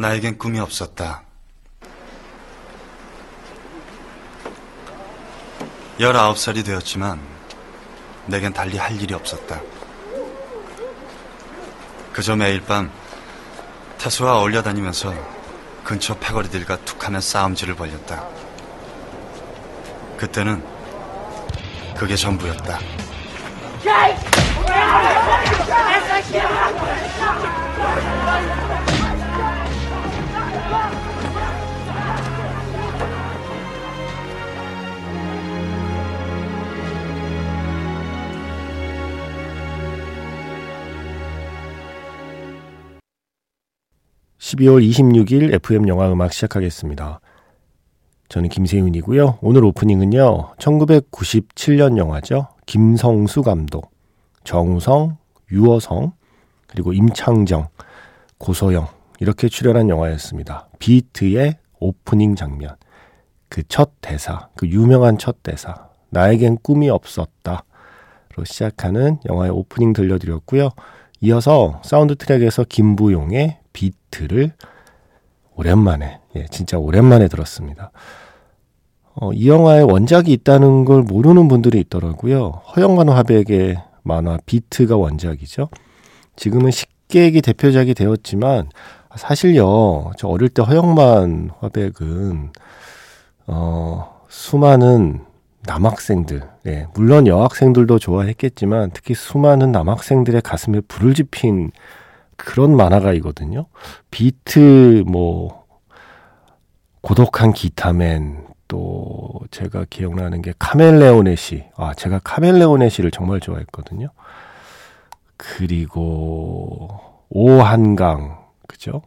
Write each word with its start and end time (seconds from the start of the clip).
나에겐 0.00 0.38
꿈이 0.38 0.58
없었다. 0.58 1.22
19살이 5.98 6.64
되었지만 6.64 7.20
내겐 8.24 8.54
달리 8.54 8.78
할 8.78 8.98
일이 9.00 9.12
없었다. 9.12 9.60
그저 12.14 12.34
매일 12.34 12.62
밤 12.62 12.90
태수와 13.98 14.38
어울려 14.38 14.62
다니면서 14.62 15.14
근처 15.84 16.18
패거리들과 16.18 16.78
툭하면 16.84 17.20
싸움질을 17.20 17.74
벌였다. 17.74 18.26
그때는 20.16 20.64
그게 21.96 22.16
전부였다. 22.16 22.78
12월 44.50 44.84
26일 44.88 45.54
FM 45.54 45.86
영화 45.86 46.10
음악 46.10 46.32
시작하겠습니다. 46.32 47.20
저는 48.28 48.48
김세윤이고요. 48.48 49.38
오늘 49.42 49.64
오프닝은요. 49.64 50.54
1997년 50.56 51.96
영화죠. 51.96 52.48
김성수 52.66 53.42
감독, 53.42 53.92
정우성, 54.42 55.18
유어성, 55.52 56.12
그리고 56.66 56.92
임창정, 56.92 57.68
고소영 58.38 58.88
이렇게 59.20 59.48
출연한 59.48 59.88
영화였습니다. 59.88 60.68
비트의 60.78 61.56
오프닝 61.78 62.34
장면. 62.34 62.74
그 63.48 63.62
첫 63.68 63.90
대사, 64.00 64.48
그 64.56 64.66
유명한 64.68 65.18
첫 65.18 65.42
대사. 65.42 65.88
나에겐 66.10 66.58
꿈이 66.62 66.88
없었다. 66.88 67.64
로 68.36 68.44
시작하는 68.44 69.18
영화의 69.28 69.50
오프닝 69.50 69.92
들려드렸고요. 69.92 70.70
이어서 71.20 71.80
사운드 71.84 72.16
트랙에서 72.16 72.64
김부용의 72.68 73.59
비트를 73.72 74.52
오랜만에, 75.54 76.20
예, 76.36 76.46
진짜 76.50 76.78
오랜만에 76.78 77.28
들었습니다. 77.28 77.90
어, 79.14 79.32
이 79.32 79.48
영화에 79.48 79.82
원작이 79.82 80.32
있다는 80.32 80.84
걸 80.84 81.02
모르는 81.02 81.48
분들이 81.48 81.80
있더라고요. 81.80 82.62
허영만 82.74 83.08
화백의 83.08 83.82
만화 84.02 84.38
비트가 84.46 84.96
원작이죠. 84.96 85.68
지금은 86.36 86.70
식객이 86.70 87.42
대표작이 87.42 87.94
되었지만 87.94 88.70
사실요. 89.16 90.12
저 90.16 90.28
어릴 90.28 90.48
때 90.48 90.62
허영만 90.62 91.50
화백은 91.58 92.52
어, 93.48 94.20
수많은 94.28 95.24
남학생들, 95.66 96.42
예, 96.68 96.86
물론 96.94 97.26
여학생들도 97.26 97.98
좋아했겠지만 97.98 98.92
특히 98.94 99.14
수많은 99.14 99.72
남학생들의 99.72 100.40
가슴에 100.40 100.80
불을 100.88 101.14
지핀 101.14 101.72
그런 102.44 102.76
만화가이거든요. 102.76 103.66
비트 104.10 105.04
뭐 105.06 105.66
고독한 107.00 107.52
기타맨 107.52 108.46
또 108.68 109.40
제가 109.50 109.86
기억나는 109.90 110.42
게 110.42 110.52
카멜레오네 110.58 111.36
시. 111.36 111.64
아, 111.76 111.94
제가 111.94 112.20
카멜레오네 112.22 112.88
시를 112.88 113.10
정말 113.10 113.40
좋아했거든요. 113.40 114.08
그리고 115.36 117.00
오한강 117.30 118.38
그죠? 118.68 119.02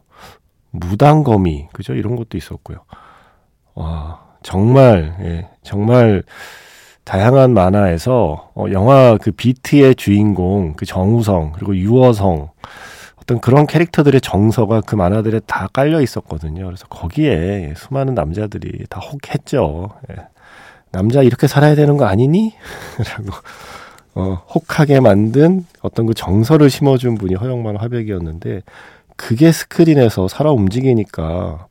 무당거미 0.70 1.68
그죠? 1.72 1.94
이런 1.94 2.16
것도 2.16 2.36
있었고요. 2.36 2.78
와, 3.74 4.20
정말 4.42 5.16
예, 5.20 5.48
정말 5.62 6.22
다양한 7.04 7.54
만화에서 7.54 8.50
어, 8.54 8.66
영화 8.72 9.16
그 9.20 9.30
비트의 9.30 9.94
주인공 9.94 10.74
그 10.74 10.84
정우성 10.86 11.52
그리고 11.52 11.76
유어성 11.76 12.50
어떤 13.24 13.40
그런 13.40 13.66
캐릭터들의 13.66 14.20
정서가 14.20 14.82
그 14.82 14.96
만화들에 14.96 15.40
다 15.46 15.66
깔려 15.72 16.02
있었거든요. 16.02 16.66
그래서 16.66 16.86
거기에 16.88 17.72
수많은 17.74 18.14
남자들이 18.14 18.84
다 18.90 19.00
혹했죠. 19.00 19.90
예. 20.10 20.26
남자 20.90 21.22
이렇게 21.22 21.46
살아야 21.46 21.74
되는 21.74 21.96
거 21.96 22.04
아니니? 22.04 22.52
라고 23.16 23.32
어, 24.14 24.44
혹하게 24.54 25.00
만든 25.00 25.64
어떤 25.80 26.06
그 26.06 26.12
정서를 26.14 26.68
심어준 26.68 27.14
분이 27.16 27.34
허영만 27.34 27.76
화백이었는데 27.76 28.60
그게 29.16 29.52
스크린에서 29.52 30.28
살아 30.28 30.52
움직이니까 30.52 31.66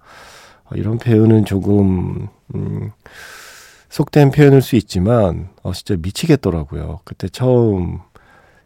이런 0.74 0.98
표현은 0.98 1.46
조금 1.46 2.30
음, 2.56 2.92
속된 3.90 4.32
표현일 4.32 4.64
수 4.64 4.76
있지만 4.76 5.50
어, 5.62 5.72
진짜 5.72 5.96
미치겠더라고요. 6.02 7.02
그때 7.04 7.30
처음 7.30 8.00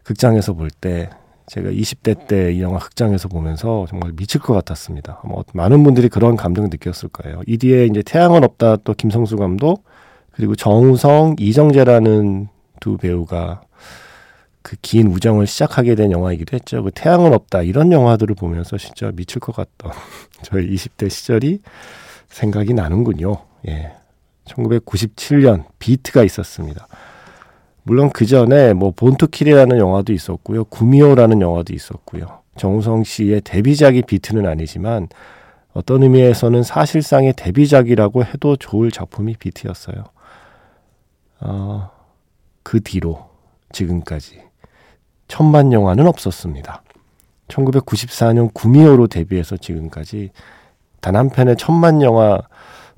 극장에서 0.04 0.54
볼 0.54 0.70
때 0.70 1.10
제가 1.48 1.70
20대 1.70 2.26
때 2.28 2.52
이 2.52 2.60
영화 2.62 2.78
극장에서 2.78 3.28
보면서 3.28 3.86
정말 3.88 4.12
미칠 4.12 4.40
것 4.40 4.54
같았습니다. 4.54 5.20
뭐 5.24 5.44
많은 5.54 5.82
분들이 5.84 6.08
그런 6.08 6.36
감정을 6.36 6.70
느꼈을 6.70 7.08
거예요. 7.10 7.40
이 7.46 7.56
뒤에 7.58 7.86
이제 7.86 8.02
태양은 8.02 8.44
없다 8.44 8.76
또 8.84 8.94
김성수 8.94 9.36
감독 9.36 9.84
그리고 10.32 10.54
정우성, 10.54 11.36
이정재라는 11.38 12.48
두 12.80 12.96
배우가 12.96 13.62
그 14.62 14.76
긴 14.82 15.06
우정을 15.08 15.46
시작하게 15.46 15.94
된 15.94 16.12
영화이기도 16.12 16.54
했죠. 16.54 16.82
그 16.82 16.90
태양은 16.94 17.32
없다 17.32 17.62
이런 17.62 17.90
영화들을 17.90 18.34
보면서 18.34 18.76
진짜 18.76 19.10
미칠 19.14 19.40
것 19.40 19.56
같던 19.56 19.90
저의 20.42 20.68
20대 20.74 21.08
시절이 21.08 21.60
생각이 22.28 22.74
나는군요. 22.74 23.38
예. 23.68 23.92
1997년 24.46 25.64
비트가 25.78 26.22
있었습니다. 26.24 26.86
물론 27.88 28.10
그 28.10 28.26
전에 28.26 28.74
뭐 28.74 28.92
본투킬이라는 28.94 29.78
영화도 29.78 30.12
있었고요. 30.12 30.64
구미호라는 30.64 31.40
영화도 31.40 31.72
있었고요. 31.72 32.40
정우성 32.58 33.04
씨의 33.04 33.40
데뷔작이 33.40 34.02
비트는 34.02 34.46
아니지만 34.46 35.08
어떤 35.72 36.02
의미에서는 36.02 36.62
사실상의 36.64 37.32
데뷔작이라고 37.34 38.24
해도 38.26 38.56
좋을 38.56 38.90
작품이 38.90 39.36
비트였어요. 39.38 40.04
어, 41.40 41.90
그 42.62 42.80
뒤로 42.82 43.30
지금까지 43.72 44.42
천만 45.26 45.72
영화는 45.72 46.06
없었습니다. 46.06 46.82
1994년 47.48 48.52
구미호로 48.52 49.06
데뷔해서 49.06 49.56
지금까지 49.56 50.30
단 51.00 51.16
한 51.16 51.30
편의 51.30 51.56
천만 51.56 52.02
영화 52.02 52.38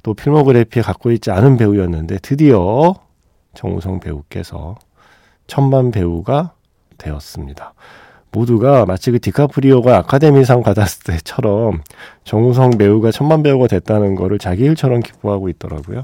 또 0.02 0.14
필모그래피에 0.14 0.82
갖고 0.82 1.12
있지 1.12 1.30
않은 1.30 1.58
배우였는데 1.58 2.18
드디어 2.22 2.96
정우성 3.54 4.00
배우께서 4.00 4.76
천만 5.46 5.90
배우가 5.90 6.52
되었습니다. 6.98 7.74
모두가 8.32 8.86
마치 8.86 9.10
그 9.10 9.18
디카프리오가 9.20 9.98
아카데미상 9.98 10.62
받았을 10.62 11.02
때처럼 11.04 11.82
정우성 12.24 12.78
배우가 12.78 13.10
천만 13.10 13.42
배우가 13.42 13.66
됐다는 13.66 14.14
거를 14.14 14.38
자기 14.38 14.64
일처럼 14.64 15.00
기뻐하고 15.00 15.48
있더라고요. 15.48 16.02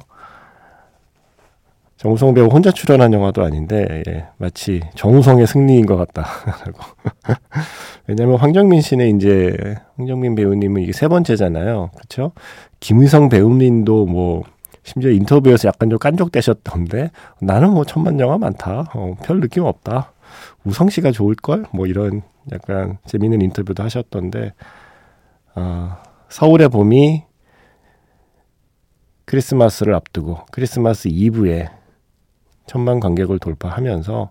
정우성 1.96 2.34
배우 2.34 2.46
혼자 2.46 2.70
출연한 2.70 3.12
영화도 3.14 3.42
아닌데 3.42 4.02
예, 4.06 4.26
마치 4.36 4.82
정우성의 4.96 5.46
승리인 5.46 5.86
것 5.86 5.96
같다라고. 5.96 6.78
왜냐하면 8.06 8.36
황정민 8.36 8.82
씨는 8.82 9.16
이제 9.16 9.76
황정민 9.96 10.34
배우님은 10.34 10.82
이게 10.82 10.92
세 10.92 11.08
번째잖아요, 11.08 11.90
그렇죠? 11.94 12.32
김의성 12.80 13.30
배우님도 13.30 14.06
뭐 14.06 14.44
심지어 14.86 15.10
인터뷰에서 15.10 15.66
약간 15.66 15.90
좀 15.90 15.98
깐족되셨던데 15.98 17.10
나는 17.40 17.72
뭐 17.72 17.84
천만 17.84 18.20
영화 18.20 18.38
많다. 18.38 18.92
어, 18.94 19.16
별 19.24 19.40
느낌 19.40 19.64
없다. 19.64 20.12
우성 20.64 20.90
씨가 20.90 21.10
좋을 21.10 21.34
걸? 21.34 21.64
뭐 21.72 21.86
이런 21.86 22.22
약간 22.52 22.98
재미있는 23.04 23.42
인터뷰도 23.42 23.82
하셨던데 23.82 24.54
어, 25.56 25.96
서울의 26.28 26.68
봄이 26.68 27.24
크리스마스를 29.24 29.92
앞두고 29.96 30.46
크리스마스 30.52 31.08
이브에 31.08 31.68
천만 32.66 33.00
관객을 33.00 33.40
돌파하면서 33.40 34.30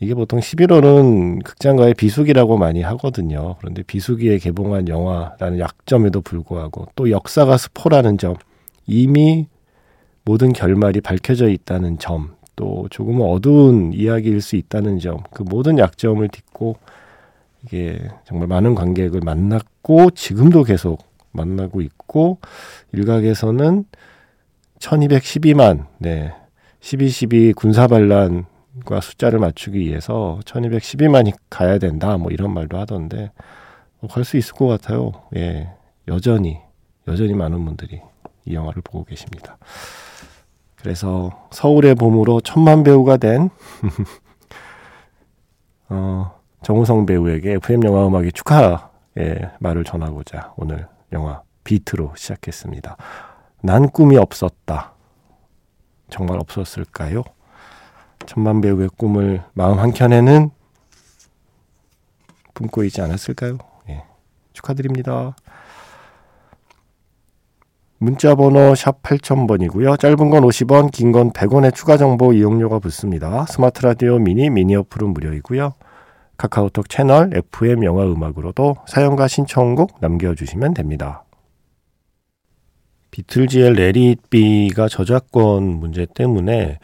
이게 0.00 0.14
보통 0.14 0.40
11월은 0.40 1.44
극장가의 1.44 1.92
비수기라고 1.92 2.56
많이 2.56 2.80
하거든요. 2.80 3.56
그런데 3.58 3.82
비수기에 3.82 4.38
개봉한 4.38 4.88
영화라는 4.88 5.58
약점에도 5.58 6.22
불구하고 6.22 6.86
또 6.94 7.10
역사가 7.10 7.58
스포라는 7.58 8.16
점 8.16 8.36
이미 8.86 9.46
모든 10.24 10.52
결말이 10.52 11.00
밝혀져 11.00 11.48
있다는 11.48 11.98
점, 11.98 12.34
또 12.56 12.86
조금은 12.90 13.26
어두운 13.26 13.92
이야기일 13.92 14.40
수 14.40 14.56
있다는 14.56 14.98
점, 14.98 15.18
그 15.32 15.42
모든 15.42 15.78
약점을 15.78 16.26
딛고 16.28 16.76
이게 17.64 18.00
정말 18.24 18.48
많은 18.48 18.74
관객을 18.74 19.20
만났고 19.22 20.10
지금도 20.10 20.64
계속 20.64 21.02
만나고 21.32 21.80
있고 21.80 22.38
일각에서는 22.92 23.84
1212만, 24.78 25.86
네. 25.98 26.32
1212 26.80 27.52
군사 27.52 27.86
반란과 27.86 29.00
숫자를 29.02 29.38
맞추기 29.38 29.78
위해서 29.78 30.40
1212만이 30.44 31.34
가야 31.50 31.78
된다, 31.78 32.16
뭐 32.16 32.30
이런 32.30 32.54
말도 32.54 32.78
하던데, 32.78 33.30
뭐 34.00 34.08
갈수 34.10 34.38
있을 34.38 34.54
것 34.54 34.66
같아요. 34.66 35.12
예. 35.36 35.68
여전히 36.08 36.58
여전히 37.06 37.34
많은 37.34 37.64
분들이 37.64 38.00
이 38.46 38.54
영화를 38.54 38.82
보고 38.82 39.04
계십니다. 39.04 39.58
그래서 40.82 41.30
서울의 41.50 41.94
봄으로 41.94 42.40
천만 42.40 42.82
배우가 42.82 43.16
된 43.16 43.50
어, 45.90 46.40
정우성 46.62 47.06
배우에게 47.06 47.54
FM 47.54 47.84
영화 47.84 48.06
음악의 48.06 48.32
축하의 48.32 49.50
말을 49.58 49.84
전하고자 49.84 50.54
오늘 50.56 50.88
영화 51.12 51.42
비트로 51.64 52.14
시작했습니다. 52.16 52.96
난 53.62 53.90
꿈이 53.90 54.16
없었다. 54.16 54.94
정말 56.08 56.38
없었을까요? 56.38 57.22
천만 58.26 58.60
배우의 58.60 58.90
꿈을 58.96 59.42
마음 59.52 59.78
한켠에는 59.78 60.50
품고 62.54 62.84
있지 62.84 63.00
않았을까요? 63.00 63.58
예. 63.88 64.04
축하드립니다. 64.52 65.34
문자 68.02 68.34
번호 68.34 68.74
샵 68.74 69.02
8000번이고요. 69.02 70.00
짧은 70.00 70.30
건 70.30 70.42
50원, 70.42 70.90
긴 70.90 71.12
건 71.12 71.32
100원의 71.32 71.74
추가 71.74 71.98
정보 71.98 72.32
이용료가 72.32 72.78
붙습니다. 72.78 73.44
스마트 73.44 73.82
라디오 73.84 74.18
미니 74.18 74.48
미니 74.48 74.74
어플은 74.74 75.10
무료이고요. 75.10 75.74
카카오톡 76.38 76.88
채널 76.88 77.30
FM 77.34 77.84
영화 77.84 78.04
음악으로도 78.04 78.76
사연과 78.86 79.28
신청곡 79.28 80.00
남겨 80.00 80.34
주시면 80.34 80.72
됩니다. 80.72 81.24
비틀즈의 83.10 83.74
Let 83.74 84.12
It 84.12 84.37
Be가 84.37 84.88
저작권 84.88 85.64
문제 85.64 86.06
때문에 86.06 86.78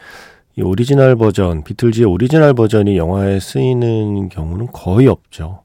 이 0.56 0.60
오리지널 0.62 1.16
버전, 1.16 1.64
비틀즈의 1.64 2.04
오리지널 2.04 2.52
버전이 2.52 2.98
영화에 2.98 3.40
쓰이는 3.40 4.28
경우는 4.28 4.66
거의 4.70 5.06
없죠. 5.06 5.62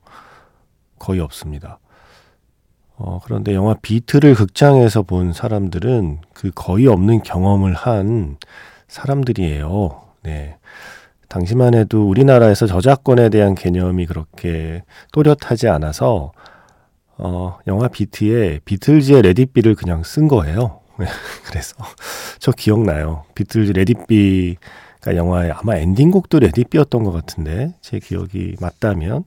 거의 0.97 1.19
없습니다. 1.19 1.79
어, 3.03 3.19
그런데 3.23 3.55
영화 3.55 3.73
비트를 3.81 4.35
극장에서 4.35 5.01
본 5.01 5.33
사람들은 5.33 6.19
그 6.33 6.51
거의 6.53 6.85
없는 6.85 7.23
경험을 7.23 7.73
한 7.73 8.37
사람들이에요. 8.87 10.01
네. 10.21 10.57
당시만 11.27 11.73
해도 11.73 12.07
우리나라에서 12.07 12.67
저작권에 12.67 13.29
대한 13.29 13.55
개념이 13.55 14.05
그렇게 14.05 14.83
또렷하지 15.13 15.67
않아서 15.67 16.31
어, 17.17 17.57
영화 17.65 17.87
비트에 17.87 18.59
비틀즈의 18.65 19.23
Let 19.23 19.37
It 19.37 19.46
Be를 19.46 19.73
그냥 19.73 20.03
쓴 20.03 20.27
거예요. 20.27 20.81
네. 20.99 21.07
그래서 21.45 21.75
저 22.37 22.51
기억나요. 22.51 23.23
비틀즈 23.33 23.71
Let 23.71 24.19
It 24.19 24.51
Be가 24.51 25.15
영화의 25.15 25.53
아마 25.53 25.75
엔딩곡도 25.75 26.37
Let 26.37 26.50
It 26.50 26.58
Be였던 26.58 27.03
것 27.03 27.11
같은데 27.11 27.73
제 27.81 27.97
기억이 27.97 28.57
맞다면 28.59 29.23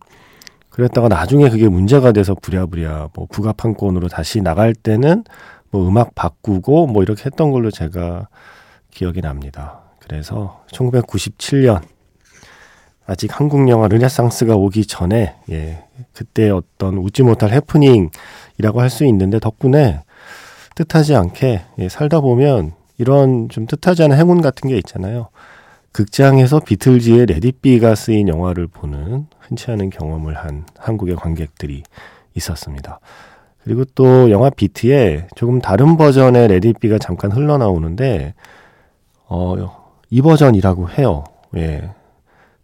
그랬다가 0.75 1.07
나중에 1.07 1.51
그게 1.51 1.69
문제가 1.69 2.11
돼서 2.11 2.35
부랴부랴 2.35 3.11
뭐 3.15 3.27
부가판권으로 3.31 4.09
다시 4.09 4.41
나갈 4.41 4.75
때는 4.75 5.23
뭐 5.71 5.87
음악 5.87 6.17
바꾸고 6.17 6.89
뭐 6.89 7.05
이렇게 7.05 7.27
했던 7.27 7.53
걸로 7.53 7.71
제가 7.71 8.27
기억이 8.91 9.21
납니다. 9.21 9.83
그래서 10.01 10.65
1997년 10.73 11.81
아직 13.07 13.39
한국 13.39 13.69
영화 13.69 13.87
르네상스가 13.87 14.57
오기 14.57 14.87
전에 14.87 15.37
예 15.51 15.85
그때 16.13 16.51
어떤 16.51 16.99
웃지 16.99 17.23
못할 17.23 17.53
해프닝이라고 17.53 18.81
할 18.81 18.91
수 18.91 19.05
있는데 19.07 19.39
덕분에 19.39 20.01
뜻하지 20.75 21.15
않게 21.15 21.63
예, 21.79 21.89
살다 21.89 22.21
보면 22.21 22.73
이런 22.99 23.49
좀 23.49 23.67
뜻하지 23.67 24.03
않은 24.03 24.19
행운 24.19 24.41
같은 24.41 24.69
게 24.69 24.77
있잖아요. 24.79 25.29
극장에서 25.95 26.59
비틀즈의 26.59 27.27
Let 27.27 27.50
It 27.50 27.65
Be가 27.65 27.95
쓰인 27.95 28.27
영화를 28.27 28.67
보는 28.67 29.29
흔치 29.39 29.71
않은 29.71 29.91
경험을 29.91 30.35
한 30.35 30.67
한국의 30.77 31.15
관객들이 31.15 31.85
있었습니다. 32.35 32.99
그리고 33.63 33.85
또 33.95 34.29
영화 34.33 34.51
비트에 34.51 35.29
조금 35.37 35.61
다른 35.61 35.97
버전의 35.97 36.49
Let 36.49 36.66
It 36.66 36.77
Be가 36.77 36.99
잠깐 36.99 37.31
흘러나오는데 37.31 38.35
어, 39.29 39.55
이 40.11 40.21
버전이라고 40.21 40.91
해요. 40.91 41.23
예. 41.57 41.91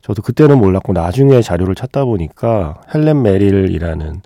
저도 0.03 0.23
그때는 0.23 0.59
몰랐고 0.59 0.93
나중에 0.93 1.41
자료를 1.41 1.76
찾다 1.76 2.05
보니까 2.06 2.81
헬렌 2.93 3.23
메릴이라는 3.23 4.23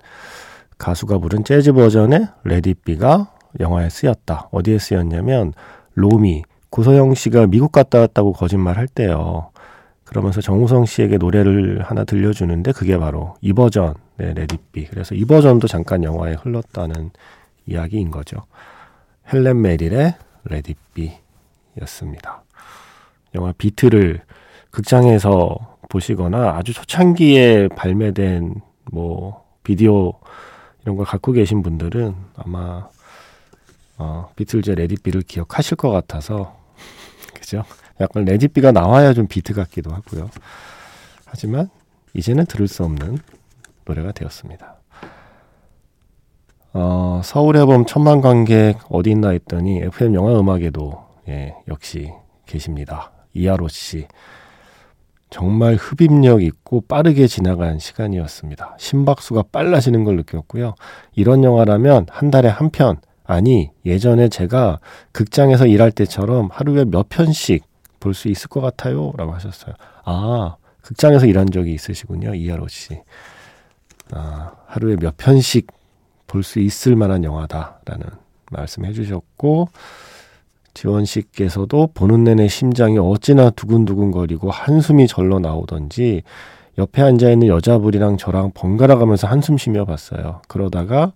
가수가 0.79 1.19
부른 1.19 1.43
재즈 1.43 1.73
버전의 1.73 2.27
Let 2.43 2.72
It 2.72 2.92
Be가 2.92 3.31
영화에 3.59 3.87
쓰였다. 3.89 4.49
어디에 4.51 4.79
쓰였냐면 4.79 5.53
로미 5.93 6.41
고소영 6.75 7.13
씨가 7.13 7.47
미국 7.47 7.71
갔다 7.71 7.99
왔다고 7.99 8.33
거짓말 8.33 8.75
할 8.75 8.85
때요. 8.85 9.49
그러면서 10.03 10.41
정우성 10.41 10.83
씨에게 10.83 11.17
노래를 11.17 11.81
하나 11.81 12.03
들려주는데 12.03 12.73
그게 12.73 12.97
바로 12.97 13.35
이 13.39 13.53
버전의 13.53 13.95
Let 14.17 14.43
It 14.43 14.61
Be. 14.61 14.87
그래서 14.87 15.15
이 15.15 15.23
버전도 15.23 15.69
잠깐 15.69 16.03
영화에 16.03 16.33
흘렀다는 16.33 17.11
이야기인 17.65 18.11
거죠. 18.11 18.41
헬렌 19.31 19.61
메릴의 19.61 20.15
Let 20.43 20.72
It 20.72 20.91
Be였습니다. 20.91 22.43
영화 23.35 23.53
비트를 23.57 24.23
극장에서 24.69 25.77
보시거나 25.87 26.57
아주 26.57 26.73
초창기에 26.73 27.69
발매된 27.69 28.55
뭐 28.91 29.45
비디오 29.63 30.11
이런 30.83 30.97
걸 30.97 31.05
갖고 31.05 31.31
계신 31.31 31.61
분들은 31.61 32.15
아마 32.35 32.89
어, 33.97 34.29
비틀즈의 34.35 34.75
Let 34.75 34.88
It 34.88 34.96
Be를 34.96 35.21
기억하실 35.21 35.77
것 35.77 35.89
같아서 35.89 36.64
그죠? 37.45 37.63
약간 38.01 38.25
Let 38.25 38.40
It 38.40 38.51
Be가 38.51 38.71
나와야 38.71 39.13
좀 39.13 39.27
비트 39.27 39.53
같기도 39.53 39.91
하고요. 39.91 40.31
하지만 41.25 41.69
이제는 42.15 42.47
들을 42.47 42.67
수 42.67 42.83
없는 42.83 43.19
노래가 43.85 44.11
되었습니다. 44.11 44.77
어, 46.73 47.21
서울의 47.23 47.67
봄 47.67 47.85
천만 47.85 48.19
관객 48.19 48.79
어디 48.89 49.11
있나 49.11 49.29
했더니 49.29 49.77
FM 49.77 50.15
영화 50.15 50.37
음악에도 50.37 51.05
예, 51.29 51.55
역시 51.67 52.11
계십니다. 52.47 53.11
이하로 53.33 53.67
씨. 53.67 54.07
정말 55.29 55.75
흡입력 55.75 56.41
있고 56.41 56.81
빠르게 56.81 57.27
지나간 57.27 57.77
시간이었습니다. 57.77 58.75
심박수가 58.79 59.45
빨라지는 59.51 60.03
걸 60.03 60.15
느꼈고요. 60.17 60.75
이런 61.13 61.43
영화라면 61.43 62.07
한 62.09 62.31
달에 62.31 62.47
한 62.47 62.69
편, 62.71 62.97
아니, 63.25 63.71
예전에 63.85 64.29
제가 64.29 64.79
극장에서 65.11 65.65
일할 65.67 65.91
때처럼 65.91 66.49
하루에 66.51 66.85
몇 66.85 67.09
편씩 67.09 67.63
볼 67.99 68.13
수 68.13 68.27
있을 68.27 68.49
것 68.49 68.61
같아요. 68.61 69.13
라고 69.17 69.33
하셨어요. 69.33 69.73
아, 70.03 70.55
극장에서 70.81 71.25
일한 71.25 71.49
적이 71.49 71.73
있으시군요. 71.73 72.35
이하로 72.35 72.67
씨. 72.67 72.99
아, 74.11 74.51
하루에 74.67 74.95
몇 74.95 75.17
편씩 75.17 75.67
볼 76.27 76.43
수 76.43 76.59
있을 76.59 76.95
만한 76.95 77.23
영화다라는 77.23 78.05
말씀 78.51 78.85
해 78.85 78.93
주셨고, 78.93 79.69
지원 80.75 81.05
씨께서도 81.05 81.89
보는 81.93 82.25
내내 82.25 82.47
심장이 82.47 82.97
어찌나 82.99 83.49
두근두근거리고 83.49 84.51
한숨이 84.51 85.07
절로 85.07 85.39
나오던지 85.39 86.21
옆에 86.77 87.01
앉아 87.01 87.31
있는 87.31 87.47
여자분이랑 87.47 88.17
저랑 88.17 88.51
번갈아 88.53 88.97
가면서 88.97 89.25
한숨 89.27 89.57
쉬며 89.57 89.85
봤어요. 89.85 90.41
그러다가 90.49 91.13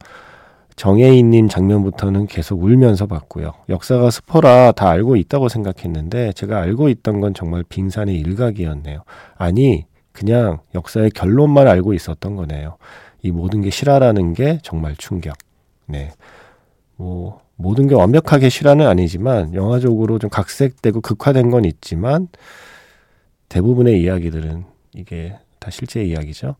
정혜인님 0.79 1.49
장면부터는 1.49 2.27
계속 2.27 2.63
울면서 2.63 3.05
봤고요. 3.05 3.51
역사가 3.67 4.11
스포라 4.11 4.71
다 4.71 4.89
알고 4.89 5.17
있다고 5.17 5.49
생각했는데 5.49 6.31
제가 6.31 6.61
알고 6.61 6.87
있던 6.87 7.19
건 7.19 7.33
정말 7.33 7.65
빙산의 7.67 8.15
일각이었네요. 8.15 9.03
아니, 9.35 9.85
그냥 10.13 10.59
역사의 10.73 11.11
결론만 11.11 11.67
알고 11.67 11.93
있었던 11.95 12.37
거네요. 12.37 12.77
이 13.21 13.31
모든 13.31 13.59
게 13.61 13.69
실화라는 13.69 14.33
게 14.33 14.59
정말 14.63 14.95
충격. 14.95 15.37
네. 15.85 16.11
뭐, 16.95 17.41
모든 17.57 17.87
게 17.87 17.95
완벽하게 17.95 18.47
실화는 18.47 18.87
아니지만 18.87 19.53
영화적으로 19.53 20.17
좀 20.17 20.29
각색되고 20.29 21.01
극화된 21.01 21.51
건 21.51 21.65
있지만 21.65 22.29
대부분의 23.49 24.01
이야기들은 24.01 24.63
이게 24.95 25.35
다 25.59 25.71
실제 25.71 26.01
이야기죠. 26.05 26.55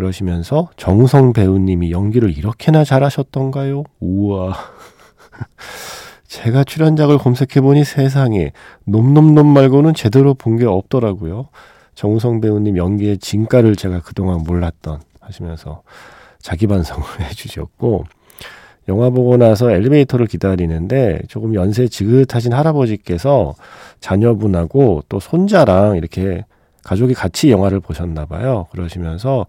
그러시면서 0.00 0.68
정우성 0.76 1.34
배우님이 1.34 1.92
연기를 1.92 2.36
이렇게나 2.36 2.84
잘하셨던가요? 2.84 3.84
우와. 4.00 4.56
제가 6.26 6.64
출연작을 6.64 7.18
검색해보니 7.18 7.84
세상에 7.84 8.52
놈놈놈 8.84 9.46
말고는 9.46 9.94
제대로 9.94 10.32
본 10.34 10.56
게 10.56 10.64
없더라고요. 10.64 11.48
정우성 11.94 12.40
배우님 12.40 12.76
연기의 12.78 13.18
진가를 13.18 13.76
제가 13.76 14.00
그동안 14.00 14.42
몰랐던 14.44 15.00
하시면서 15.20 15.82
자기 16.38 16.66
반성을 16.66 17.04
해주셨고 17.20 18.04
영화 18.88 19.10
보고 19.10 19.36
나서 19.36 19.70
엘리베이터를 19.70 20.26
기다리는데 20.26 21.20
조금 21.28 21.54
연세 21.54 21.86
지긋하신 21.88 22.54
할아버지께서 22.54 23.54
자녀분하고 24.00 25.04
또 25.08 25.20
손자랑 25.20 25.96
이렇게 25.96 26.44
가족이 26.84 27.12
같이 27.12 27.50
영화를 27.50 27.80
보셨나 27.80 28.24
봐요. 28.24 28.66
그러시면서 28.72 29.46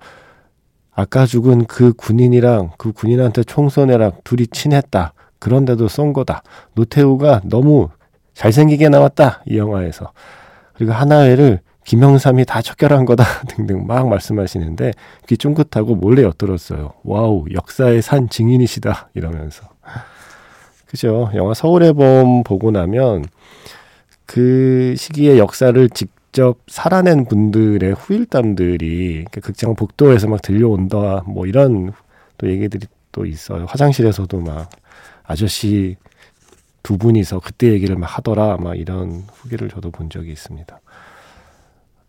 아까 1.01 1.25
죽은 1.25 1.65
그 1.65 1.93
군인이랑 1.93 2.73
그 2.77 2.91
군인한테 2.91 3.43
총쏜 3.43 3.89
애랑 3.89 4.11
둘이 4.23 4.45
친했다. 4.45 5.13
그런데도 5.39 5.87
쏜 5.87 6.13
거다. 6.13 6.43
노태우가 6.75 7.41
너무 7.45 7.89
잘생기게 8.35 8.89
나왔다. 8.89 9.41
이 9.47 9.57
영화에서. 9.57 10.11
그리고 10.75 10.91
하나회를 10.91 11.61
김영삼이 11.85 12.45
다 12.45 12.61
척결한 12.61 13.05
거다 13.05 13.23
등등 13.49 13.87
막 13.87 14.07
말씀하시는데 14.09 14.91
귀 15.27 15.37
쫑긋하고 15.37 15.95
몰래 15.95 16.21
엿들었어요. 16.21 16.93
와우 17.03 17.45
역사의 17.51 18.03
산 18.03 18.29
증인이시다 18.29 19.09
이러면서 19.15 19.67
그죠? 20.85 21.31
영화 21.33 21.55
서울의 21.55 21.93
봄 21.93 22.43
보고 22.43 22.69
나면 22.69 23.25
그 24.27 24.93
시기의 24.95 25.39
역사를 25.39 25.89
직 25.89 26.11
접 26.31 26.57
살아낸 26.67 27.25
분들의 27.25 27.93
후일담들이 27.93 29.25
극장 29.41 29.75
복도에서 29.75 30.27
막 30.27 30.41
들려온다 30.41 31.23
뭐 31.25 31.45
이런 31.45 31.91
또 32.37 32.49
얘기들이 32.49 32.87
또 33.11 33.25
있어요. 33.25 33.65
화장실에서도 33.65 34.39
막 34.39 34.69
아저씨 35.23 35.97
두 36.83 36.97
분이서 36.97 37.41
그때 37.41 37.71
얘기를 37.71 37.95
막 37.95 38.05
하더라 38.17 38.57
막 38.57 38.75
이런 38.75 39.25
후기를 39.33 39.69
저도 39.69 39.91
본 39.91 40.09
적이 40.09 40.31
있습니다. 40.31 40.79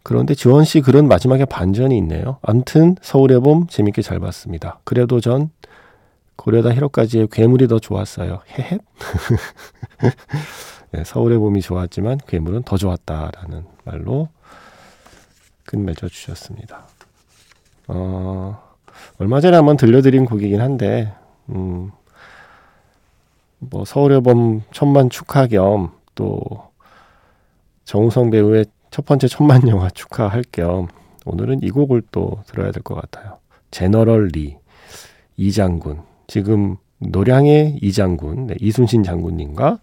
그런데 0.03 0.35
지원 0.35 0.65
씨 0.65 0.81
글은 0.81 1.09
마지막에 1.09 1.45
반전이 1.45 1.97
있네요. 1.99 2.39
암튼 2.43 2.97
서울의 3.03 3.41
봄 3.41 3.67
재밌게 3.69 4.03
잘 4.03 4.19
봤습니다. 4.19 4.81
그래도 4.85 5.21
전 5.21 5.51
고려다 6.37 6.75
히로까지의 6.75 7.29
괴물이 7.31 7.69
더 7.69 7.79
좋았어요. 7.79 8.41
헤헷. 8.49 8.81
네, 10.93 11.05
서울의 11.05 11.39
봄이 11.39 11.61
좋았지만 11.63 12.19
괴물은 12.27 12.63
더 12.65 12.77
좋았다라는 12.77 13.65
말로 13.85 14.29
끝맺어 15.65 16.09
주셨습니다. 16.09 16.87
어, 17.89 18.63
얼마 19.19 19.41
전에 19.41 19.57
한번 19.57 19.77
들려드린 19.77 20.27
곡이긴 20.27 20.61
한데, 20.61 21.13
음, 21.51 21.91
뭐 23.59 23.85
서울의 23.85 24.21
봄 24.21 24.63
천만 24.73 25.09
축하 25.11 25.47
겸 25.47 25.93
또 26.15 26.41
정우성 27.85 28.31
배우의 28.31 28.67
첫 28.91 29.05
번째 29.07 29.29
천만 29.29 29.67
영화 29.69 29.89
축하할 29.91 30.45
겸 30.53 30.89
오늘은 31.25 31.63
이 31.63 31.71
곡을 31.71 32.03
또 32.11 32.43
들어야 32.47 32.71
될 32.71 32.83
것 32.83 32.95
같아요. 32.95 33.39
제너럴 33.71 34.29
리 34.35 34.57
이장군 35.37 36.03
지금 36.27 36.77
노량의 36.99 37.79
이장군 37.81 38.49
네, 38.49 38.55
이순신 38.61 39.03
장군님과 39.03 39.79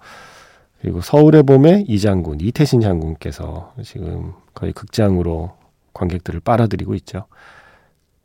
그리고 0.82 1.02
서울의 1.02 1.44
봄의 1.44 1.86
이장군 1.88 2.40
이태신 2.40 2.82
장군께서 2.82 3.74
지금 3.84 4.34
거의 4.54 4.72
극장으로 4.72 5.58
관객들을 5.94 6.40
빨아들이고 6.40 6.96
있죠. 6.96 7.26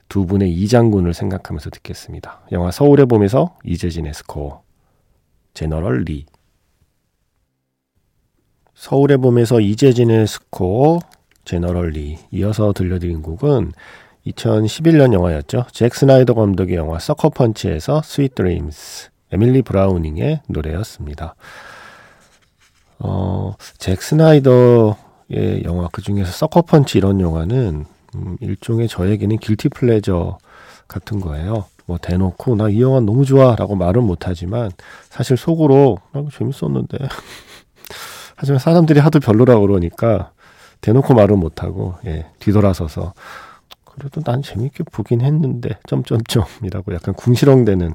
두 0.09 0.27
분의 0.27 0.53
이장군을 0.53 1.15
생각하면서 1.15 1.71
듣겠습니다. 1.71 2.43
영화 2.53 2.71
서울의 2.71 3.07
봄에서 3.07 3.57
이재진의 3.65 4.15
스코어 4.15 4.63
General 5.55 6.03
Lee 6.03 6.27
서울의 8.75 9.19
봄에서 9.19 9.61
이재진의 9.61 10.27
스코어 10.27 11.01
General 11.45 11.91
Lee 11.91 12.19
이어서 12.31 12.73
들려드린 12.73 13.23
곡은 13.23 13.73
2011년 14.27 15.13
영화였죠. 15.13 15.67
잭 15.73 15.95
스나이더 15.95 16.35
감독의 16.35 16.77
영화 16.77 16.99
Sucker 16.99 17.41
Punch에서 17.41 18.03
Sweet 18.03 18.35
Dreams 18.35 19.11
에밀리 19.33 19.63
브라우닝의 19.63 20.43
노래였습니다. 20.49 21.35
어, 22.99 23.55
잭 23.79 24.03
스나이더의 24.03 25.65
영화 25.65 25.89
그 25.93 26.03
중에서 26.03 26.31
서커펀치 26.33 26.99
이런 26.99 27.21
영화는 27.21 27.85
음, 28.17 28.37
일종의 28.41 28.89
저에게는 28.89 29.39
길티 29.39 29.69
플레저 29.71 30.39
같은 30.89 31.21
거예요. 31.21 31.65
뭐 31.87 31.99
대놓고 31.99 32.57
나 32.57 32.69
이 32.71 32.81
영화 32.81 33.01
너무 33.01 33.25
좋아라고 33.27 33.75
말은 33.77 34.05
못하지만 34.05 34.71
사실 35.11 35.37
속으로 35.37 35.99
나 36.13 36.25
재밌었는데 36.33 36.97
하지만 38.37 38.59
사람들이 38.59 39.01
하도 39.01 39.21
별로라 39.21 39.59
그러니까 39.59 40.33
대놓고 40.81 41.15
말은 41.15 41.39
못하고 41.39 41.95
예, 42.07 42.27
뒤돌아서서 42.39 43.13
그래도 43.85 44.23
난 44.23 44.43
재밌게 44.43 44.85
보긴 44.93 45.21
했는데 45.21 45.79
점점점이라고 45.89 46.95
약간 46.95 47.15
궁시렁대는 47.15 47.95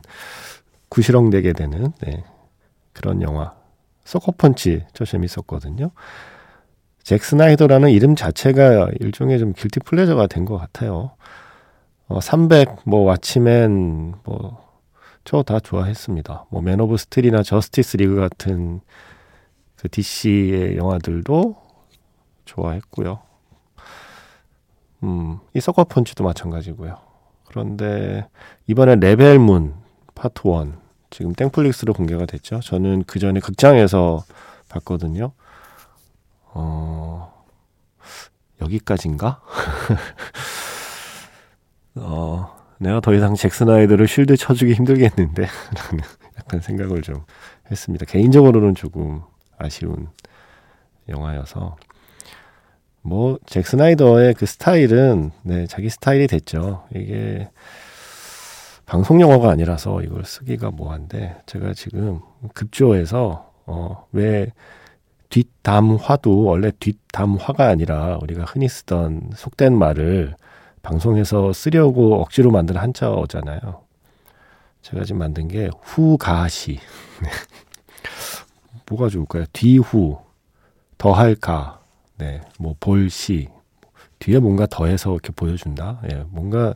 구시렁대게 0.89 1.53
되는 1.53 1.91
네, 2.01 2.23
그런 2.93 3.21
영화 3.21 3.53
Sucker 4.09 4.51
Punch 4.51 4.85
저 4.93 5.05
재밌었거든요. 5.05 5.91
잭 7.03 7.23
스나이더라는 7.23 7.91
이름 7.91 8.15
자체가 8.15 8.89
일종의 8.99 9.37
좀 9.37 9.53
guilty 9.53 9.81
pleasure가 9.81 10.25
된 10.27 10.45
것 10.45 10.57
같아요. 10.57 11.11
어, 12.07 12.19
300, 12.19 12.77
뭐, 12.85 13.05
Watchmen, 13.13 14.15
뭐, 14.23 14.67
저 15.23 15.43
다 15.43 15.59
좋아했습니다. 15.59 16.45
뭐, 16.49 16.61
Man 16.63 16.79
of 16.79 16.97
Steel이나 16.97 17.43
Justice 17.43 17.97
League 17.97 18.15
같은 18.15 18.81
그 19.75 19.87
DC의 19.89 20.75
영화들도 20.77 21.55
좋아했고요. 22.45 23.19
음, 25.03 25.37
이 25.53 25.59
Sucker 25.59 25.83
Punch도 25.83 26.23
마찬가지고요. 26.23 26.97
그런데 27.45 28.27
이번에 28.65 28.95
레벨문 28.95 29.75
파트 30.15 30.47
1 30.47 30.73
지금 31.09 31.33
땡플릭스로 31.33 31.93
공개가 31.93 32.25
됐죠. 32.25 32.59
저는 32.59 33.03
그 33.05 33.19
전에 33.19 33.39
극장에서 33.39 34.23
봤거든요. 34.69 35.31
어, 36.53 37.45
여기까지인가? 38.61 39.41
어, 41.95 42.59
내가 42.79 42.99
더 42.99 43.13
이상 43.13 43.35
잭슨 43.35 43.69
아이들을 43.69 44.07
쉴드 44.07 44.37
쳐주기 44.37 44.73
힘들겠는데 44.73 45.47
라는 45.75 46.03
약간 46.37 46.61
생각을 46.61 47.01
좀 47.01 47.23
했습니다. 47.69 48.05
개인적으로는 48.05 48.75
조금 48.75 49.21
아쉬운 49.57 50.07
영화여서 51.07 51.75
뭐 53.01 53.37
잭슨 53.45 53.81
아이더의 53.81 54.33
그 54.35 54.45
스타일은 54.45 55.31
네 55.43 55.67
자기 55.67 55.89
스타일이 55.89 56.27
됐죠. 56.27 56.85
이게 56.93 57.49
방송 58.89 59.21
영화가 59.21 59.51
아니라서 59.51 60.01
이걸 60.01 60.25
쓰기가 60.25 60.71
뭐한데 60.71 61.41
제가 61.45 61.73
지금 61.73 62.19
급조해서 62.53 63.51
어 63.65 64.05
왜 64.11 64.51
뒷담화도 65.29 66.43
원래 66.43 66.71
뒷담화가 66.79 67.67
아니라 67.67 68.17
우리가 68.21 68.45
흔히 68.45 68.67
쓰던 68.67 69.31
속된 69.35 69.77
말을 69.77 70.35
방송에서 70.81 71.53
쓰려고 71.53 72.19
억지로 72.21 72.51
만든 72.51 72.77
한자어잖아요. 72.77 73.83
제가 74.81 75.03
지금 75.03 75.19
만든 75.19 75.47
게 75.47 75.69
후가시. 75.81 76.79
네. 77.21 77.29
뭐가 78.89 79.09
좋을까요? 79.09 79.45
뒤후, 79.53 80.19
더할 80.97 81.53
가, 81.53 81.81
네, 82.17 82.41
뭐 82.57 82.75
볼 82.79 83.14
시. 83.14 83.49
뒤에 84.17 84.39
뭔가 84.39 84.65
더해서 84.65 85.11
이렇게 85.11 85.31
보여준다. 85.31 86.01
예, 86.11 86.23
뭔가 86.29 86.73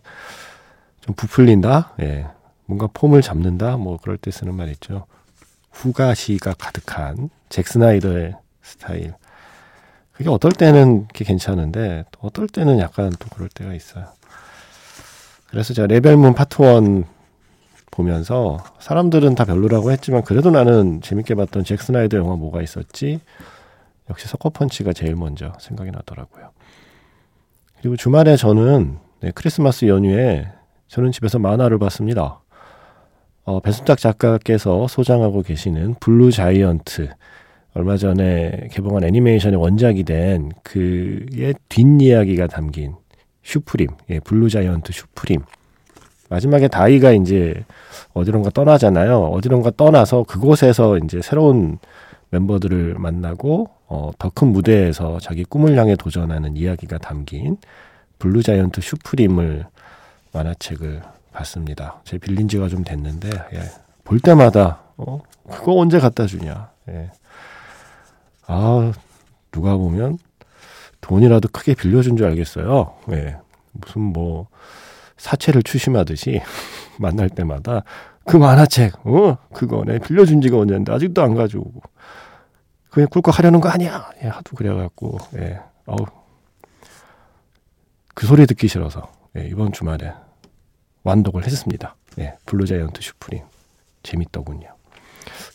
좀 1.04 1.16
부풀린다. 1.16 1.96
예, 2.02 2.28
뭔가 2.66 2.88
폼을 2.94 3.22
잡는다. 3.22 3.76
뭐 3.78 3.98
그럴 4.02 4.18
때 4.18 4.32
쓰는 4.32 4.56
말 4.56 4.70
있죠. 4.70 5.06
후카시가 5.72 6.54
가득한 6.54 7.30
잭 7.50 7.68
스나이더의 7.68 8.36
스타일. 8.62 9.14
그게 10.14 10.30
어떨 10.30 10.54
때는 10.54 11.08
그게 11.08 11.26
괜찮은데 11.26 12.06
또 12.12 12.28
어떨 12.28 12.48
때는 12.48 12.80
약간 12.80 13.12
또 13.20 13.28
그럴 13.30 13.50
때가 13.50 13.74
있어요. 13.74 14.06
그래서 15.50 15.74
제가 15.74 15.88
레벨 15.88 16.18
문 16.18 16.36
파트 16.36 16.64
1 16.64 17.04
보면서 17.92 18.64
사람들은 18.80 19.36
다 19.36 19.46
별로라고 19.46 19.92
했지만 19.92 20.24
그래도 20.24 20.52
나는 20.52 21.02
재밌게 21.02 21.36
봤던 21.36 21.64
잭 21.64 21.82
스나이더 21.82 22.18
영화 22.18 22.36
뭐가 22.36 22.62
있었지? 22.62 23.20
역시 24.10 24.28
서커펀치가 24.28 24.94
제일 24.94 25.16
먼저 25.16 25.54
생각이 25.60 25.92
나더라고요. 25.92 26.52
그리고 27.82 27.98
주말에 27.98 28.38
저는 28.38 29.00
네, 29.20 29.32
크리스마스 29.36 29.86
연휴에 29.86 30.48
저는 30.94 31.12
집에서 31.12 31.40
만화를 31.40 31.80
봤습니다. 31.80 32.40
어, 33.46 33.60
배순탁 33.62 33.98
작가께서 33.98 34.88
소장하고 34.88 35.42
계시는 35.42 35.96
블루 36.00 36.32
자이언트 36.32 37.10
얼마 37.74 37.98
전에 37.98 38.68
개봉한 38.72 39.04
애니메이션의 39.04 39.60
원작이 39.60 40.04
된 40.04 40.52
그의 40.62 41.56
뒷이야기가 41.68 42.46
담긴 42.46 42.94
슈프림, 43.42 43.88
예, 44.12 44.20
블루 44.20 44.52
자이언트 44.52 44.94
슈프림. 44.94 45.42
마지막에 46.30 46.68
다이가 46.68 47.12
이제 47.14 47.56
어디론가 48.14 48.52
떠나잖아요. 48.52 49.20
어디론가 49.20 49.72
떠나서 49.76 50.22
그곳에서 50.24 51.00
이제 51.00 51.22
새로운 51.24 51.80
멤버들을 52.30 52.98
만나고 53.00 53.68
어, 53.88 54.12
더 54.20 54.30
큰 54.30 54.50
무대에서 54.50 55.18
자기 55.20 55.44
꿈을 55.44 55.76
향해 55.76 55.96
도전하는 55.96 56.56
이야기가 56.56 57.00
담긴 57.00 57.58
블루 58.20 58.44
자이언트 58.44 58.80
슈프림을 58.80 59.66
만화책을 60.34 61.02
봤습니다. 61.32 62.02
제 62.04 62.18
빌린 62.18 62.48
지가 62.48 62.68
좀 62.68 62.84
됐는데 62.84 63.30
예, 63.54 63.62
볼 64.04 64.20
때마다 64.20 64.84
어, 64.98 65.22
그거 65.50 65.76
언제 65.76 66.00
갖다 66.00 66.26
주냐. 66.26 66.72
예. 66.90 67.12
아, 68.48 68.92
누가 69.52 69.78
보면 69.78 70.18
돈이라도 71.02 71.50
크게 71.50 71.74
빌려준 71.76 72.18
줄 72.18 72.28
알겠어요. 72.28 72.96
예. 73.12 73.38
무슨 73.72 74.02
뭐, 74.02 74.48
사채를 75.18 75.64
추심하듯이 75.64 76.42
만날 77.00 77.30
때마다 77.30 77.84
그 78.26 78.38
만화책, 78.38 79.06
어, 79.06 79.38
그거 79.54 79.84
내 79.86 80.00
빌려준 80.00 80.42
지가 80.42 80.58
언제인데 80.58 80.92
아직도 80.94 81.22
안 81.22 81.36
가져오고. 81.36 81.82
그냥 82.90 83.10
꿀꺽 83.10 83.38
하려는 83.38 83.60
거 83.60 83.70
아니야. 83.70 84.12
예, 84.24 84.28
하도 84.28 84.56
그래갖고, 84.56 85.18
예, 85.38 85.60
어우. 85.86 86.06
그 88.14 88.28
소리 88.28 88.46
듣기 88.46 88.68
싫어서 88.68 89.12
예, 89.38 89.48
이번 89.48 89.72
주말에 89.72 90.14
완독을 91.04 91.46
했습니다. 91.46 91.96
예, 92.20 92.38
블루자이언트 92.46 93.02
슈프림 93.02 93.42
재밌더군요. 94.04 94.70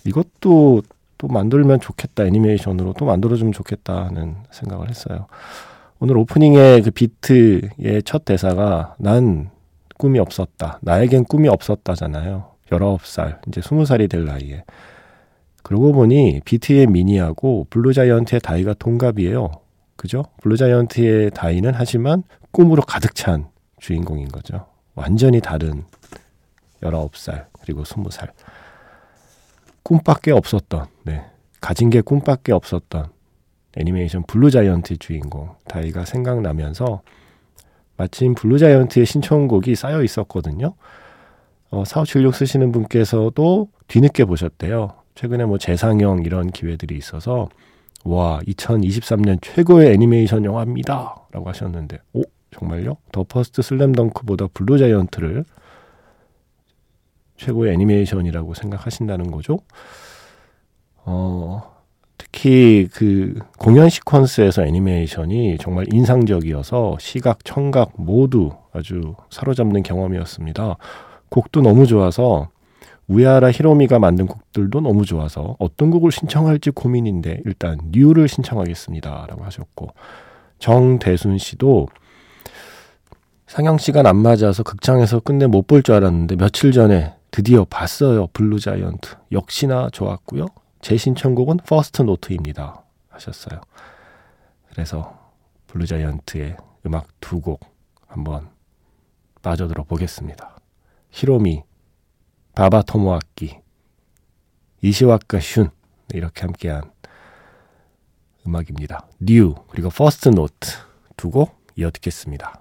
이것도 0.05 0.83
또 1.19 1.29
만들면 1.29 1.81
좋겠다 1.81 2.25
애니메이션으로 2.25 2.95
또 2.95 3.05
만들어주면 3.05 3.53
좋겠다 3.53 4.07
하는 4.07 4.37
생각을 4.51 4.89
했어요. 4.89 5.27
오늘 6.01 6.17
오프닝의 6.19 6.83
그 6.83 6.91
비트의 6.91 8.03
첫 8.05 8.25
대사가 8.25 8.95
난 8.99 9.51
꿈이 9.97 10.19
없었다. 10.21 10.79
나에겐 10.83 11.25
꿈이 11.25 11.49
없었다잖아요. 11.49 12.53
19살, 12.71 13.49
이제 13.49 13.61
20살이 13.61 14.09
될 14.09 14.25
나이에. 14.25 14.65
그러고 15.63 15.93
보니 15.93 16.41
비트의 16.45 16.87
민이하고 16.87 17.67
블루자이언트의 17.71 18.41
다이가 18.41 18.75
동갑이에요. 18.75 19.51
그죠? 19.97 20.25
블루자이언트의 20.43 21.33
다이는 21.33 21.73
하지만 21.75 22.23
꿈으로 22.53 22.83
가득 22.83 23.17
찬 23.17 23.49
주인공인 23.81 24.29
거죠. 24.29 24.67
완전히 24.95 25.41
다른 25.41 25.85
19살, 26.83 27.47
그리고 27.63 27.83
20살. 27.83 28.31
꿈밖에 29.83 30.33
없었던, 30.33 30.87
네. 31.05 31.25
가진 31.61 31.91
게 31.91 32.01
꿈밖에 32.01 32.53
없었던 32.53 33.11
애니메이션 33.77 34.23
블루자이언트 34.25 34.97
주인공 34.99 35.51
다이가 35.67 36.05
생각나면서 36.05 37.03
마침 37.97 38.35
블루자이언트의 38.35 39.07
신청곡이 39.07 39.75
쌓여 39.75 40.03
있었거든요. 40.03 40.75
어, 41.71 41.85
4576 41.85 42.35
쓰시는 42.35 42.73
분께서도 42.73 43.69
뒤늦게 43.89 44.25
보셨대요. 44.25 44.95
최근에 45.15 45.45
뭐 45.45 45.59
재상영 45.59 46.23
이런 46.25 46.51
기회들이 46.51 46.97
있어서 46.97 47.49
와 48.05 48.41
2023년 48.47 49.39
최고의 49.43 49.93
애니메이션 49.93 50.45
영화입니다 50.45 51.17
라고 51.33 51.49
하셨는데 51.49 51.99
오 52.13 52.23
정말요? 52.51 52.97
더 53.13 53.25
퍼스트 53.25 53.63
슬램덩크보다 53.63 54.49
블루 54.55 54.79
자이언트를 54.79 55.45
최고의 57.37 57.73
애니메이션이라고 57.75 58.55
생각하신다는 58.55 59.31
거죠? 59.31 59.59
어, 61.05 61.79
특히 62.19 62.89
그 62.93 63.39
공연 63.59 63.89
시퀀스에서 63.89 64.67
애니메이션이 64.67 65.57
정말 65.59 65.87
인상적이어서 65.93 66.97
시각, 67.01 67.45
청각 67.45 67.93
모두 67.97 68.51
아주 68.73 69.15
사로잡는 69.31 69.83
경험이었습니다. 69.83 70.77
곡도 71.31 71.63
너무 71.63 71.87
좋아서 71.87 72.49
우에하라 73.07 73.51
히로미가 73.51 73.99
만든 73.99 74.27
곡들도 74.27 74.81
너무 74.81 75.07
좋아서 75.07 75.57
어떤 75.59 75.91
곡을 75.91 76.13
신청할지 76.13 76.71
고민인데 76.71 77.41
일단 77.47 77.79
New를 77.91 78.29
신청하겠습니다. 78.29 79.27
라고 79.29 79.45
하셨고 79.45 79.89
정대순 80.59 81.39
씨도 81.39 81.89
상영 83.49 83.79
시간 83.79 84.07
안 84.07 84.17
맞아서 84.17 84.63
극장에서 84.63 85.21
끝내 85.21 85.47
못 85.47 85.67
볼 85.67 85.83
줄 85.83 85.95
알았는데 85.95 86.37
며칠 86.37 86.71
전에 86.71 87.15
드디어 87.31 87.65
봤어요. 87.65 88.27
블루 88.29 88.61
자이언트. 88.61 89.17
역시나 89.33 89.89
좋았고요. 89.91 90.47
제 90.81 90.97
신청곡은 90.97 91.59
First 91.67 92.03
Note입니다. 92.03 92.85
하셨어요. 93.09 93.61
그래서 94.71 95.19
블루 95.67 95.87
자이언트의 95.87 96.57
음악 96.87 97.07
두 97.21 97.41
곡 97.41 97.61
한번 98.07 98.49
빠져들어 99.43 99.85
보겠습니다. 99.85 100.57
히로미, 101.11 101.63
바바 102.55 102.83
토모아키, 102.83 103.59
이시와카 104.83 105.39
슌 105.39 105.71
이렇게 106.13 106.43
함께한 106.43 106.83
음악입니다. 108.47 109.07
New 109.21 109.55
그리고 109.71 109.89
First 109.91 110.29
Note 110.29 110.71
두 111.17 111.31
곡 111.31 111.59
이어 111.77 111.91
듣겠습니다. 111.91 112.61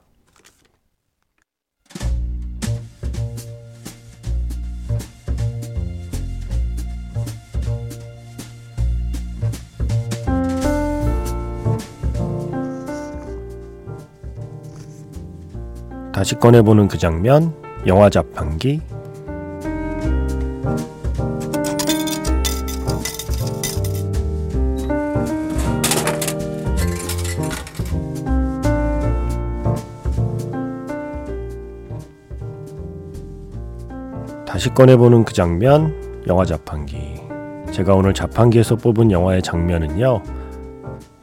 다시 16.17 16.33
꺼내보는 16.33 16.87
그 16.87 16.97
장면, 16.97 17.53
영화 17.85 18.09
자판기. 18.09 18.81
다시 34.47 34.69
꺼내보는 34.69 35.23
그 35.23 35.35
장면, 35.35 36.23
영화 36.25 36.43
자판기. 36.43 36.97
제가 37.71 37.93
오늘 37.93 38.15
자판기에서 38.15 38.75
뽑은 38.77 39.11
영화의 39.11 39.43
장면은요, 39.43 40.23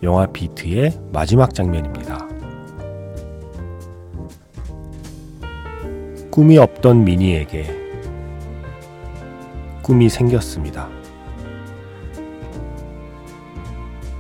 영화 0.05 0.27
비트의 0.27 0.93
마지막 1.13 1.53
장면입니다. 1.53 2.14
꿈이 6.35 6.59
없던 6.59 7.05
미니에게 7.05 7.73
꿈이 9.83 10.09
생겼습니다. 10.09 10.89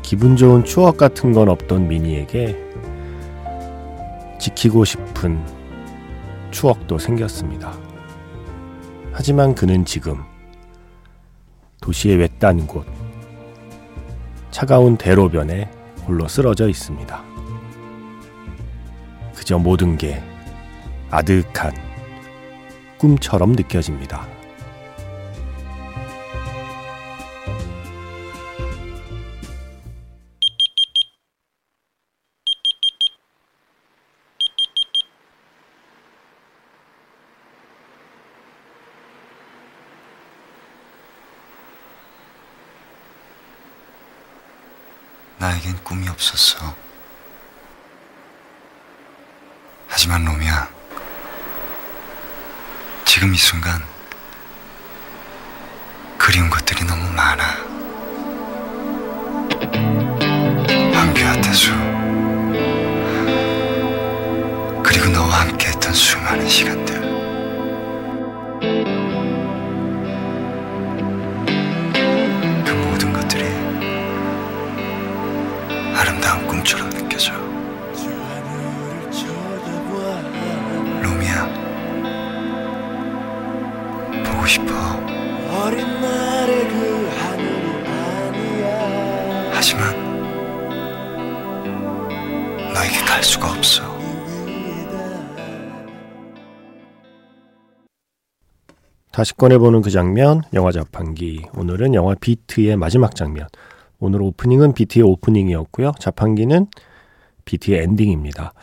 기분 0.00 0.37
좋은 0.37 0.62
추억 0.62 0.96
같은 0.96 1.33
건 1.33 1.48
없던 1.48 1.88
미니에게 1.88 2.57
지키고 4.38 4.85
싶은 4.85 5.44
추억도 6.53 6.98
생겼습니다. 6.98 7.77
하지만 9.11 9.57
그는 9.57 9.85
지금 9.85 10.22
도시의 11.81 12.18
외딴 12.18 12.68
곳, 12.68 12.87
차가운 14.53 14.96
대로변에 14.96 15.68
홀로 16.07 16.29
쓰러져 16.29 16.68
있습니다. 16.68 17.24
그저 19.35 19.59
모든 19.59 19.98
게 19.98 20.22
아득한 21.11 21.94
꿈처럼 23.05 23.53
느껴집니다. 23.53 24.27
나에겐 45.37 45.77
꿈이 45.85 46.09
없었어. 46.09 46.75
하지만 49.88 50.25
로미야, 50.25 50.84
지금 53.14 53.33
이 53.33 53.38
순간 53.38 53.81
그리운 56.18 56.50
것들이 56.50 56.83
너무 56.83 57.09
많아. 57.12 57.44
황교와 60.92 61.35
태수 61.40 61.70
그리고 64.83 65.11
너와 65.11 65.42
함께했던 65.42 65.94
수많은 65.94 66.48
시간들. 66.48 66.94
다시 99.14 99.33
꺼내보는 99.37 99.83
그 99.83 99.90
장면, 99.90 100.42
영화 100.55 100.72
자판기. 100.72 101.44
오늘은 101.57 101.94
영화 101.94 102.16
비트의 102.16 102.77
마지막 102.77 103.14
장면. 103.14 103.46
오늘 104.00 104.20
오프닝은 104.20 104.72
비트의 104.72 105.05
오프닝이었고요. 105.05 105.92
자판기는 106.00 106.66
비트의 107.44 107.85
엔딩입니다. 107.85 108.55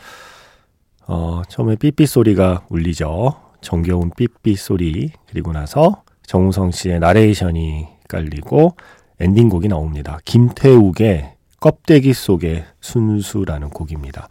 어, 1.06 1.40
처음에 1.48 1.76
삐삐 1.76 2.04
소리가 2.04 2.66
울리죠. 2.68 3.34
정겨운 3.62 4.10
삐삐 4.14 4.56
소리. 4.56 5.12
그리고 5.26 5.52
나서 5.52 6.02
정우성 6.26 6.72
씨의 6.72 7.00
나레이션이 7.00 7.86
깔리고 8.06 8.76
엔딩곡이 9.20 9.68
나옵니다. 9.68 10.18
김태욱의 10.26 11.32
껍데기 11.60 12.12
속의 12.12 12.66
순수라는 12.82 13.70
곡입니다. 13.70 14.28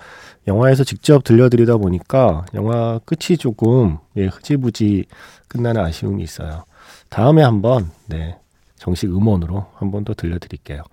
영화에서 0.48 0.84
직접 0.84 1.24
들려드리다 1.24 1.78
보니까 1.78 2.46
영화 2.54 3.00
끝이 3.06 3.38
조금 3.38 3.98
예, 4.18 4.26
흐지부지 4.26 5.06
끝나는 5.48 5.82
아쉬움이 5.82 6.24
있어요. 6.24 6.66
다음에 7.10 7.44
한번 7.44 7.92
네, 8.08 8.38
정식 8.78 9.10
음원으로 9.10 9.68
한번 9.76 10.04
더 10.04 10.14
들려드릴게요. 10.14 10.84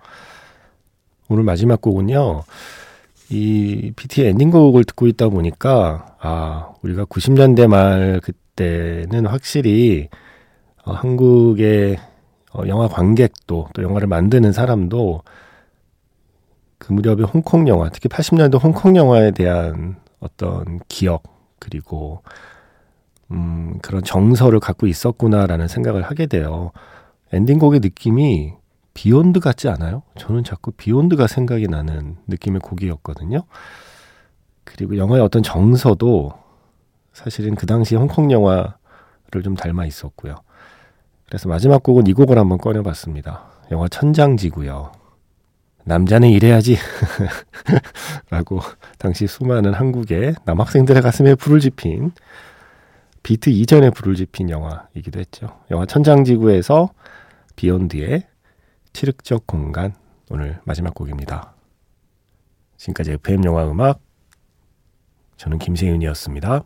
오늘 1.29 1.43
마지막 1.43 1.81
곡은요. 1.81 2.43
이 3.31 3.91
BT 3.95 4.25
엔딩곡을 4.25 4.83
듣고 4.85 5.07
있다 5.07 5.29
보니까 5.29 6.15
아 6.19 6.73
우리가 6.81 7.05
90년대 7.05 7.67
말 7.67 8.19
그때는 8.23 9.27
확실히 9.27 10.09
어, 10.83 10.93
한국의 10.93 11.97
어, 12.53 12.63
영화 12.67 12.87
관객도 12.87 13.69
또 13.73 13.83
영화를 13.83 14.07
만드는 14.07 14.51
사람도 14.51 15.21
그 16.89 16.93
무렵의 16.93 17.25
홍콩 17.25 17.67
영화, 17.67 17.87
특히 17.89 18.09
80년대 18.09 18.61
홍콩 18.63 18.95
영화에 18.95 19.29
대한 19.29 19.97
어떤 20.19 20.79
기억 20.87 21.21
그리고 21.59 22.23
음, 23.29 23.77
그런 23.83 24.03
정서를 24.03 24.59
갖고 24.59 24.87
있었구나라는 24.87 25.67
생각을 25.67 26.01
하게 26.01 26.25
돼요. 26.25 26.71
엔딩곡의 27.31 27.81
느낌이 27.81 28.53
비욘드 28.95 29.39
같지 29.39 29.69
않아요? 29.69 30.01
저는 30.17 30.43
자꾸 30.43 30.71
비욘드가 30.71 31.27
생각이 31.27 31.67
나는 31.67 32.17
느낌의 32.25 32.59
곡이었거든요. 32.61 33.43
그리고 34.63 34.97
영화의 34.97 35.21
어떤 35.21 35.43
정서도 35.43 36.33
사실은 37.13 37.53
그 37.53 37.67
당시 37.67 37.95
홍콩 37.95 38.31
영화를 38.31 39.43
좀 39.43 39.53
닮아 39.53 39.85
있었고요. 39.85 40.37
그래서 41.27 41.49
마지막 41.49 41.83
곡은 41.83 42.07
이 42.07 42.13
곡을 42.13 42.39
한번 42.39 42.57
꺼내봤습니다. 42.57 43.43
영화 43.69 43.87
천장지고요. 43.87 44.98
남자는 45.89 46.29
이래야지. 46.29 46.77
라고 48.29 48.59
당시 48.99 49.25
수많은 49.25 49.73
한국의 49.73 50.35
남학생들의 50.45 51.01
가슴에 51.01 51.33
불을 51.33 51.59
지핀 51.59 52.11
비트 53.23 53.49
이전에 53.49 53.89
불을 53.89 54.15
지핀 54.15 54.51
영화이기도 54.51 55.19
했죠. 55.19 55.59
영화 55.71 55.87
천장지구에서 55.87 56.89
비욘드의 57.55 58.27
칠흑적 58.93 59.47
공간 59.47 59.95
오늘 60.29 60.59
마지막 60.63 60.93
곡입니다. 60.93 61.55
지금까지 62.77 63.13
FM 63.13 63.43
영화 63.45 63.69
음악 63.69 63.99
저는 65.37 65.57
김세윤이었습니다. 65.57 66.65